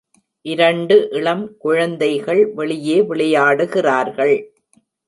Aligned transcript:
இரண்டு 0.45 0.95
இளம் 1.11 1.57
குழந்தைகள் 1.57 2.43
வெளியே 2.53 3.01
விளையாடுகிறார்கள். 3.01 4.35